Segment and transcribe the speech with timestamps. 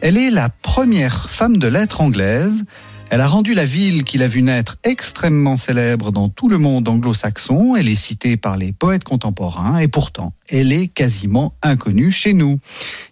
[0.00, 2.64] Elle est la première femme de lettres anglaise.
[3.10, 6.88] Elle a rendu la ville qu'il a vu naître extrêmement célèbre dans tout le monde
[6.88, 7.74] anglo-saxon.
[7.74, 12.60] Elle est citée par les poètes contemporains et pourtant, elle est quasiment inconnue chez nous.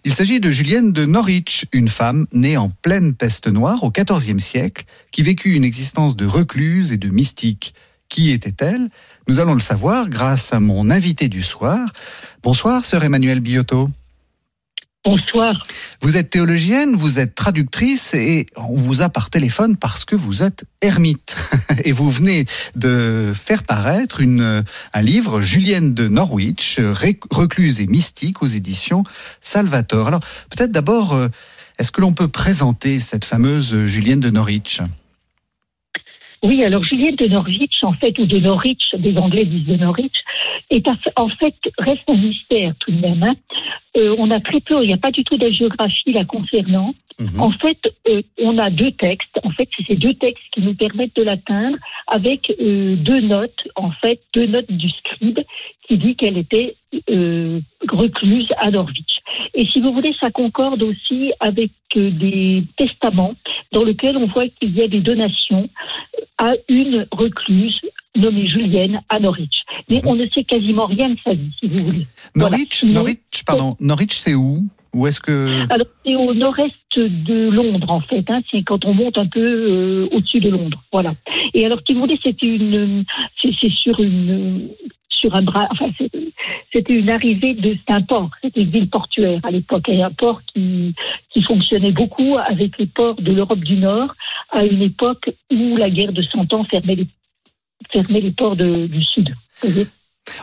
[0.05, 4.39] Il s'agit de Julienne de Norwich, une femme née en pleine peste noire au XIVe
[4.39, 7.73] siècle, qui vécut une existence de recluse et de mystique.
[8.07, 8.89] Qui était-elle?
[9.27, 11.79] Nous allons le savoir grâce à mon invité du soir.
[12.43, 13.89] Bonsoir, sœur Emmanuelle Biotto.
[15.07, 15.63] Bonsoir.
[16.01, 20.43] Vous êtes théologienne, vous êtes traductrice et on vous a par téléphone parce que vous
[20.43, 21.37] êtes ermite.
[21.85, 22.43] Et vous venez
[22.75, 29.03] de faire paraître une, un livre, Julienne de Norwich, recluse et mystique aux éditions
[29.39, 30.09] Salvator.
[30.09, 31.29] Alors peut-être d'abord, euh,
[31.79, 34.81] est-ce que l'on peut présenter cette fameuse Julienne de Norwich?
[36.43, 40.13] Oui, alors Juliette de Norwich, en fait, ou de Norwich, des Anglais disent de Norwich,
[40.69, 43.23] est en fait reste un mystère tout de même.
[43.23, 43.35] Hein.
[43.97, 46.93] Euh, on a très peu, il n'y a pas du tout de géographie la concernant.
[47.19, 47.41] Mhm.
[47.41, 49.39] En fait, euh, on a deux textes.
[49.43, 53.67] En fait, c'est ces deux textes qui nous permettent de l'atteindre avec euh, deux notes,
[53.75, 55.39] en fait, deux notes du scribe
[55.87, 56.75] qui dit qu'elle était
[57.89, 59.19] recluse à Norwich.
[59.53, 63.33] Et si vous voulez, ça concorde aussi avec des testaments
[63.71, 65.69] dans lesquels on voit qu'il y a des donations
[66.37, 67.81] à une recluse
[68.17, 69.63] nommée Julienne à Norwich.
[69.89, 72.07] Mais on ne sait quasiment rien de sa vie, si vous voulez.
[72.35, 74.67] Norwich, Norwich, pardon, Norwich, c'est où?
[74.93, 78.23] Où est-ce que Alors c'est au nord-est de Londres en fait.
[78.29, 80.81] Hein, c'est quand on monte un peu euh, au-dessus de Londres.
[80.91, 81.13] Voilà.
[81.53, 83.03] Et alors, si vous voulez, c'est une,
[83.41, 84.69] c'est sur une
[85.19, 85.67] sur un bras.
[85.71, 85.89] Enfin,
[86.73, 87.75] c'était une arrivée de.
[87.89, 88.29] un port.
[88.41, 89.89] C'était une ville portuaire à l'époque.
[89.89, 90.95] Et un port qui,
[91.31, 94.15] qui fonctionnait beaucoup avec les ports de l'Europe du Nord
[94.51, 97.07] à une époque où la guerre de Cent Ans fermait les,
[97.91, 99.33] fermait les ports du Sud.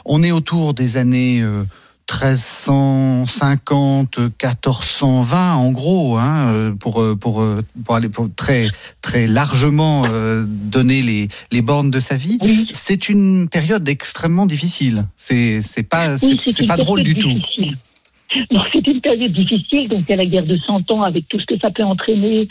[0.05, 1.43] On est autour des années.
[1.43, 1.65] Euh,
[2.11, 8.67] 1350, 1420 en gros, hein, euh, pour, euh, pour, euh, pour aller pour très,
[9.01, 10.05] très largement
[10.47, 12.39] donner les, les bornes de sa vie.
[12.73, 15.07] C'est une période extrêmement difficile.
[15.17, 17.33] C'est pas, c'est pas drôle du tout.
[18.73, 21.39] C'est une période difficile, donc il y a la guerre de 100 ans avec tout
[21.39, 22.49] ce que ça peut entraîner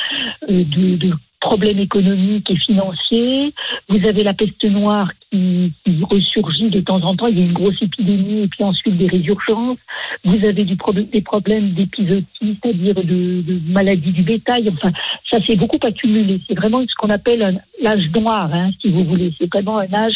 [0.47, 3.53] de, de problèmes économiques et financiers.
[3.89, 5.73] Vous avez la peste noire qui,
[6.09, 7.27] ressurgit de temps en temps.
[7.27, 9.77] Il y a une grosse épidémie et puis ensuite des résurgences.
[10.23, 14.69] Vous avez des problèmes d'épisodie, c'est-à-dire de, de maladies du bétail.
[14.69, 14.91] Enfin,
[15.29, 16.39] ça s'est beaucoup accumulé.
[16.47, 19.33] C'est vraiment ce qu'on appelle l'âge noir, hein, si vous voulez.
[19.37, 20.15] C'est vraiment un âge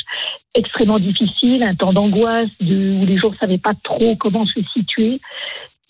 [0.53, 5.19] extrêmement difficile, un temps d'angoisse, où les gens ne savaient pas trop comment se situer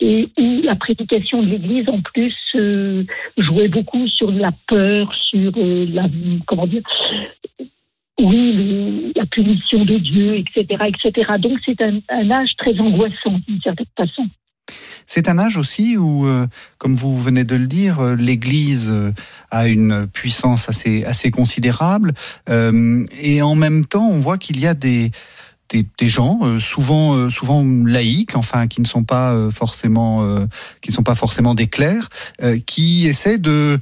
[0.00, 3.04] et où la prédication de l'Église en plus euh,
[3.36, 6.08] jouait beaucoup sur la peur, sur euh, la
[6.46, 6.82] comment dire,
[8.20, 11.32] oui, la punition de Dieu, etc., etc.
[11.38, 14.28] Donc c'est un, âge très angoissant d'une certaine façon.
[15.06, 18.92] C'est un âge aussi où, euh, comme vous venez de le dire, l'Église
[19.50, 22.12] a une puissance assez, assez considérable.
[22.48, 25.10] et en même temps, on voit qu'il y a des,
[25.70, 30.08] des, gens euh, souvent euh, souvent laïcs enfin qui ne sont pas euh, forcément
[30.80, 32.08] qui ne sont pas forcément des clercs
[32.66, 33.78] qui essaient de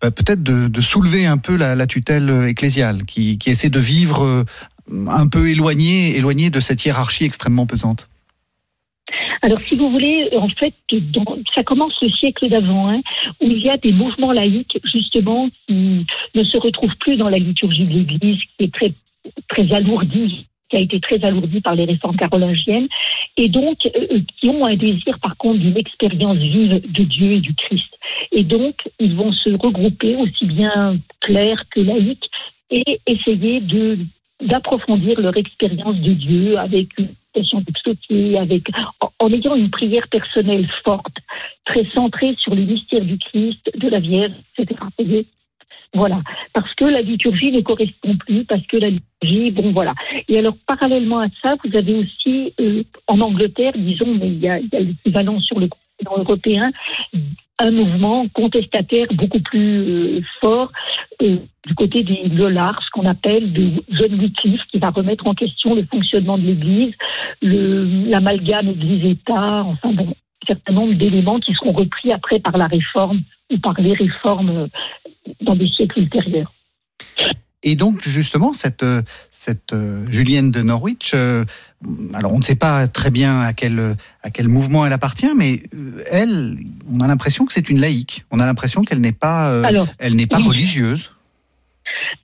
[0.00, 4.44] bah, peut-être de, soulever un peu la, tutelle ecclésiale qui, qui de vivre
[4.90, 8.08] un peu éloigné éloigné de cette hiérarchie extrêmement pesante.
[9.42, 10.74] Alors, si vous voulez, en fait,
[11.54, 13.00] ça commence le siècle d'avant, hein,
[13.40, 16.04] où il y a des mouvements laïcs, justement, qui
[16.34, 18.92] ne se retrouvent plus dans la liturgie de l'Église, qui est très,
[19.48, 22.88] très alourdie qui a été très alourdi par les réformes carolingiennes,
[23.36, 27.32] et donc euh, euh, qui ont un désir par contre d'une expérience vive de Dieu
[27.32, 27.92] et du Christ.
[28.32, 32.28] Et donc, ils vont se regrouper aussi bien clairs que laïcs
[32.70, 33.98] et essayer de
[34.42, 38.68] d'approfondir leur expérience de Dieu avec une station de avec
[39.18, 41.16] en, ayant une prière personnelle forte,
[41.64, 44.78] très centrée sur le mystère du Christ, de la Vierge, etc.
[45.94, 46.20] Voilà,
[46.52, 49.94] parce que la liturgie ne correspond plus, parce que la liturgie, bon voilà.
[50.28, 54.48] Et alors, parallèlement à ça, vous avez aussi, euh, en Angleterre, disons, mais il y
[54.48, 56.70] a, l'équivalent sur le continent européen,
[57.58, 60.70] un mouvement contestataire beaucoup plus euh, fort
[61.22, 65.34] euh, du côté des Lollards, ce qu'on appelle de John Wycliffe, qui va remettre en
[65.34, 66.94] question le fonctionnement de l'Église,
[67.40, 70.14] l'amalgame Église-État, enfin bon,
[70.46, 74.68] certain nombre d'éléments qui seront repris après par la réforme ou par les réformes
[75.40, 76.52] dans des siècles ultérieurs.
[77.62, 78.84] Et donc, justement, cette,
[79.30, 79.74] cette
[80.08, 81.14] Julienne de Norwich,
[82.14, 85.62] alors on ne sait pas très bien à quel, à quel mouvement elle appartient, mais
[86.12, 86.58] elle,
[86.88, 88.24] on a l'impression que c'est une laïque.
[88.30, 89.52] On a l'impression qu'elle n'est pas,
[89.98, 91.10] elle n'est pas religieuse.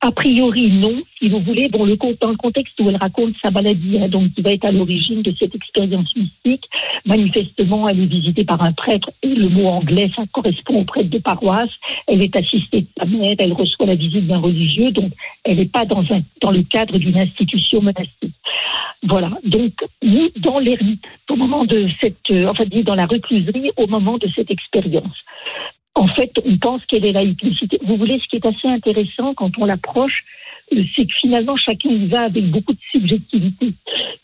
[0.01, 3.51] A priori, non, si vous voulez, bon, le, dans le contexte où elle raconte sa
[3.51, 6.65] maladie, hein, donc qui va être à l'origine de cette expérience mystique,
[7.05, 11.11] manifestement, elle est visitée par un prêtre, et le mot anglais, ça correspond au prêtre
[11.11, 11.71] de paroisse,
[12.09, 15.13] elle est assistée de sa mère, elle reçoit la visite d'un religieux, donc
[15.45, 18.35] elle n'est pas dans, le cadre d'une institution monastique.
[19.05, 19.73] Voilà, donc
[20.03, 24.29] nous, dans l'ermite, au moment de cette, euh, enfin, dans la recluserie, au moment de
[24.35, 25.17] cette expérience
[25.95, 27.79] en fait, on pense qu'elle est laïcité.
[27.83, 30.25] Vous voulez, ce qui est assez intéressant quand on l'approche,
[30.73, 33.75] euh, c'est que finalement, chacun y va avec beaucoup de subjectivité.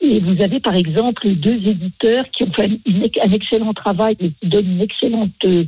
[0.01, 2.71] Et vous avez, par exemple, deux éditeurs qui ont fait
[3.23, 5.65] un excellent travail et qui donnent une excellente, euh,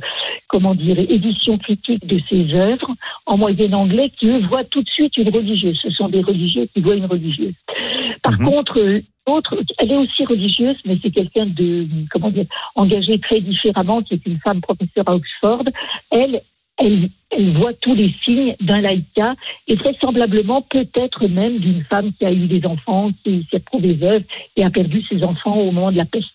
[0.47, 2.95] comment dire, édition critique de ces œuvres
[3.27, 5.79] en moyenne anglais, qui, eux, voient tout de suite une religieuse.
[5.81, 7.53] Ce sont des religieux qui voient une religieuse.
[8.23, 8.45] Par mhm.
[8.45, 12.45] contre, euh, autre, elle est aussi religieuse, mais c'est quelqu'un de, comment dire,
[12.75, 15.63] engagé très différemment, qui est une femme professeure à Oxford.
[16.09, 16.41] Elle,
[16.77, 19.35] elle, elle voit tous les signes d'un laïca
[19.67, 24.23] et vraisemblablement peut-être même d'une femme qui a eu des enfants, qui s'est retrouvée veuve
[24.55, 26.27] et a perdu ses enfants au moment de la peste.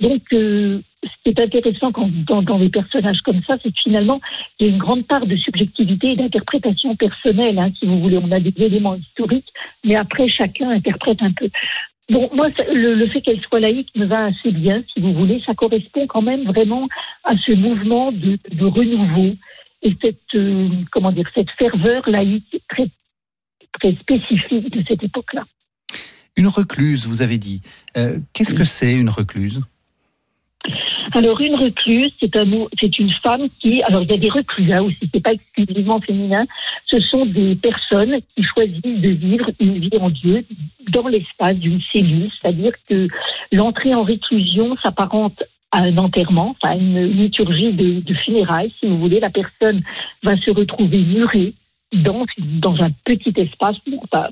[0.00, 2.10] Donc, euh, ce qui est intéressant quand,
[2.42, 4.20] dans, des personnages comme ça, c'est que finalement,
[4.58, 8.18] il y a une grande part de subjectivité et d'interprétation personnelle, hein, si vous voulez.
[8.18, 9.52] On a des éléments historiques,
[9.84, 11.48] mais après, chacun interprète un peu.
[12.10, 15.42] Bon, moi, le, fait qu'elle soit laïque me va assez bien, si vous voulez.
[15.44, 16.88] Ça correspond quand même vraiment
[17.24, 19.36] à ce mouvement de, renouveau
[19.82, 22.88] et cette, euh, comment dire, cette ferveur laïque très,
[23.78, 25.44] très spécifique de cette époque-là.
[26.36, 27.62] Une recluse, vous avez dit.
[27.96, 29.60] Euh, qu'est-ce que c'est une recluse?
[31.14, 32.46] Alors une recluse, c'est un
[32.80, 36.00] c'est une femme qui, alors il y a des recluses hein, aussi, c'est pas exclusivement
[36.00, 36.46] féminin.
[36.86, 40.44] Ce sont des personnes qui choisissent de vivre une vie en Dieu
[40.90, 43.08] dans l'espace d'une cellule, c'est-à-dire que
[43.52, 49.20] l'entrée en réclusion s'apparente à un enterrement, à une liturgie de, funérailles, si vous voulez.
[49.20, 49.82] La personne
[50.22, 51.54] va se retrouver murée
[51.92, 53.76] dans, dans un petit espace.
[54.10, 54.30] ça,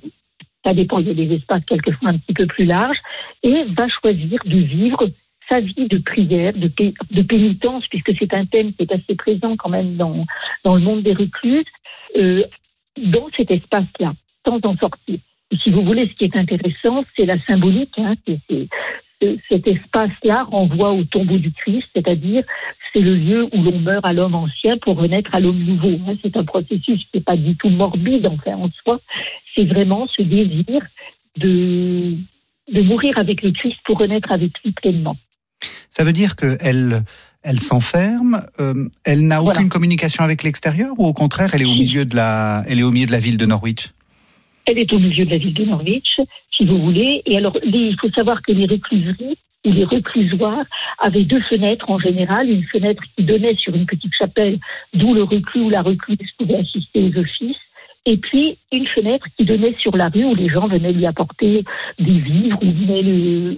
[0.64, 2.98] ça dépend, il y a des espaces quelquefois un petit peu plus larges,
[3.42, 5.08] et va choisir de vivre
[5.48, 9.68] sa vie de prière, de, pénitence, puisque c'est un thème qui est assez présent quand
[9.68, 10.26] même dans,
[10.64, 11.64] dans le monde des recluses,
[12.16, 12.44] euh,
[12.96, 14.14] dans cet espace-là,
[14.44, 15.18] sans en sortir.
[15.62, 17.96] Si vous voulez, ce qui est intéressant, c'est la symbolique.
[17.98, 18.14] Hein,
[19.48, 22.44] cet espace-là renvoie au tombeau du Christ, c'est-à-dire
[22.92, 25.98] c'est le lieu où l'on meurt à l'homme ancien pour renaître à l'homme nouveau.
[26.06, 29.00] Hein, c'est un processus qui n'est pas du tout morbide en soi.
[29.54, 30.82] C'est vraiment ce désir
[31.36, 32.14] de,
[32.72, 35.16] de mourir avec le Christ pour renaître avec lui pleinement.
[35.96, 37.04] Ça veut dire qu'elle
[37.42, 41.74] elle s'enferme, euh, elle n'a aucune communication avec l'extérieur ou au contraire elle est au
[41.74, 43.92] milieu de la, elle est au milieu de la ville de Norwich?
[44.66, 46.20] Elle est au milieu de la ville de Norwich,
[46.54, 47.22] si vous voulez.
[47.24, 50.66] Et alors il faut savoir que les recluseries ou les reclusoires
[50.98, 54.58] avaient deux fenêtres en général, une fenêtre qui donnait sur une petite chapelle
[54.92, 57.56] d'où le reclus ou la recluse pouvait assister aux offices,
[58.06, 61.64] et puis une fenêtre qui donnait sur la rue où les gens venaient lui apporter
[61.98, 63.56] des vivres ou venaient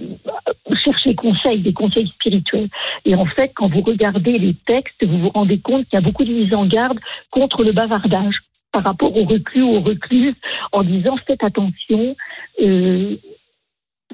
[0.83, 2.69] chercher conseils, des conseils spirituels.
[3.05, 6.05] Et en fait, quand vous regardez les textes, vous vous rendez compte qu'il y a
[6.05, 6.99] beaucoup de mise en garde
[7.31, 8.37] contre le bavardage
[8.73, 10.35] par rapport au reclus aux recluses,
[10.73, 12.17] en disant faites attention,
[12.61, 13.17] euh,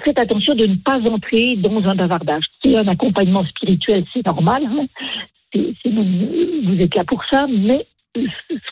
[0.02, 2.44] faites attention de ne pas entrer dans un bavardage.
[2.62, 4.64] C'est un accompagnement spirituel, c'est normal.
[4.64, 4.86] Hein.
[5.54, 7.86] vous êtes là pour ça, mais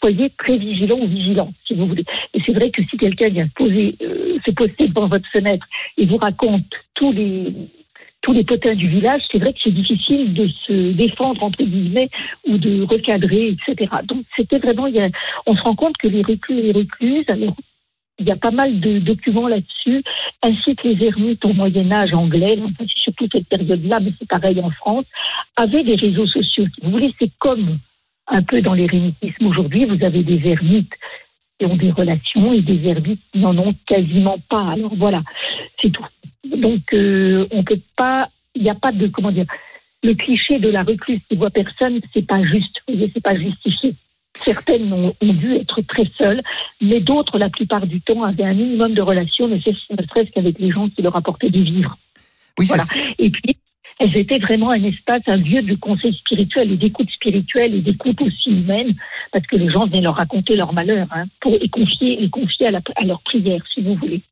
[0.00, 2.04] soyez très vigilant ou vigilant, si vous voulez.
[2.34, 5.66] Et c'est vrai que si quelqu'un vient se poser, euh, se poster devant votre fenêtre
[5.96, 7.52] et vous raconte tous les
[8.22, 12.08] tous les potins du village, c'est vrai que c'est difficile de se défendre entre guillemets
[12.46, 13.90] ou de recadrer, etc.
[14.04, 15.08] Donc c'était vraiment, y a,
[15.46, 17.56] on se rend compte que les reclus et les recluses, alors
[18.20, 20.04] il y a pas mal de documents là-dessus,
[20.42, 22.56] ainsi que les ermites au Moyen Âge anglais,
[22.94, 25.06] surtout cette période-là, mais c'est pareil en France,
[25.56, 26.66] avaient des réseaux sociaux.
[26.72, 27.78] Si vous voulez, c'est comme
[28.32, 30.92] un peu dans l'érémitisme aujourd'hui, vous avez des ermites
[31.58, 34.72] qui ont des relations et des ermites qui n'en ont quasiment pas.
[34.72, 35.22] Alors voilà,
[35.80, 36.06] c'est tout.
[36.44, 39.46] Donc euh, on peut pas, il n'y a pas de comment dire,
[40.02, 43.94] le cliché de la recluse qui voit personne, c'est pas juste, c'est pas justifié.
[44.34, 46.42] Certaines ont, dû être très seules,
[46.80, 50.70] mais d'autres, la plupart du temps, avaient un minimum de relations, ne serait-ce qu'avec les
[50.70, 51.96] gens qui leur apportaient du vivre.
[52.58, 52.82] Oui, voilà.
[53.18, 53.56] Et puis,
[53.99, 58.20] elles étaient vraiment un espace, un lieu de conseil spirituel et d'écoute spirituelle et d'écoute
[58.20, 58.94] aussi humaine,
[59.32, 62.66] parce que les gens venaient leur raconter leur malheur hein, pour, et confier, et confier
[62.66, 64.22] à, leur prière, si vous voulez.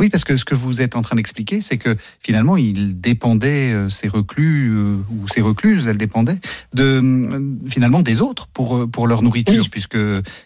[0.00, 3.72] Oui, parce que ce que vous êtes en train d'expliquer, c'est que finalement, il dépendait,
[3.72, 6.40] euh, ces reclus euh, ou ces recluses, elles dépendaient
[6.72, 9.96] de euh, finalement des autres pour pour leur nourriture, puisque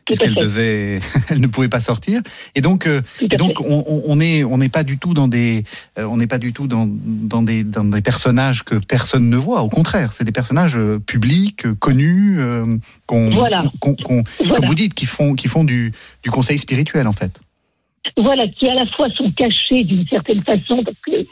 [0.04, 2.20] puisqu'elles devaient, elles ne pouvaient pas sortir.
[2.56, 2.86] Et donc,
[3.22, 5.64] et donc, on, on est on n'est pas du tout dans des
[5.96, 9.62] on n'est pas du tout dans dans des dans des personnages que personne ne voit.
[9.62, 12.38] Au contraire, c'est des personnages publics, connus,
[13.06, 13.30] qu'on,
[13.80, 17.40] qu'on, comme vous dites, qui font qui font du du conseil spirituel en fait
[18.16, 21.24] voilà, qui à la fois sont cachés d'une certaine façon, parce que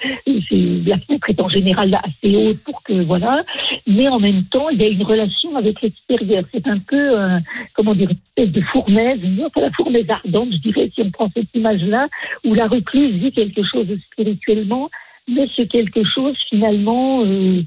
[0.88, 3.44] la fenêtre est en général assez haute pour que, voilà,
[3.86, 6.44] mais en même temps, il y a une relation avec l'extérieur.
[6.52, 7.38] C'est un peu, euh,
[7.74, 9.20] comment dire, une espèce de fournaise,
[9.56, 12.08] la fournaise ardente, je dirais, si on prend cette image-là,
[12.44, 14.90] où la recluse vit quelque chose spirituellement,
[15.28, 17.62] mais ce quelque chose, finalement, euh,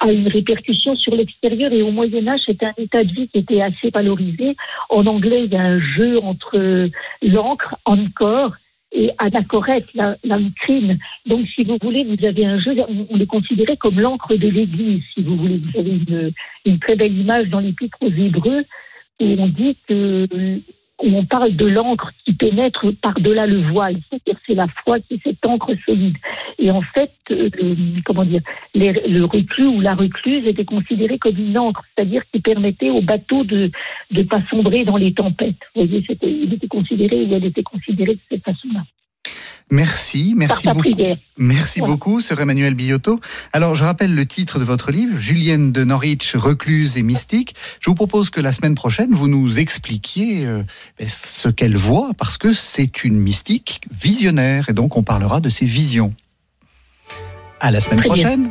[0.00, 1.72] a une répercussion sur l'extérieur.
[1.72, 4.56] Et au Moyen Âge, c'était un état de vie qui était assez valorisé.
[4.88, 6.88] En anglais, il y a un jeu entre
[7.22, 8.52] l'encre, encore,
[8.92, 9.86] et anachorète,
[10.22, 10.98] l'ancrine.
[11.26, 12.74] Donc, si vous voulez, vous avez un jeu,
[13.10, 15.58] on, le considérait comme l'encre de l'Église, si vous voulez.
[15.58, 16.32] Vous avez une,
[16.66, 18.64] une très belle image dans l'Épître aux Hébreux
[19.20, 20.26] où on dit que
[21.02, 23.96] où on parle de l'encre qui pénètre par-delà le voile.
[24.10, 26.16] C'est-à-dire c'est la foi qui est cette encre solide.
[26.58, 27.50] Et en fait, euh,
[28.04, 28.42] comment dire,
[28.74, 33.44] le reclus ou la recluse était considéré comme une encre, c'est-à-dire qui permettait au bateau
[33.44, 33.70] de
[34.10, 35.56] ne pas sombrer dans les tempêtes.
[35.74, 38.82] Vous voyez, il était considéré, ou elle était considérée de cette façon-là.
[39.70, 40.88] Merci, merci beaucoup.
[41.38, 43.20] Merci beaucoup, Sir Emmanuel Billotto.
[43.52, 47.54] Alors, je rappelle le titre de votre livre, Julienne de Norwich, recluse et mystique.
[47.80, 50.62] Je vous propose que la semaine prochaine, vous nous expliquiez euh,
[51.06, 55.66] ce qu'elle voit, parce que c'est une mystique visionnaire, et donc on parlera de ses
[55.66, 56.14] visions.
[57.60, 58.50] À la semaine prochaine.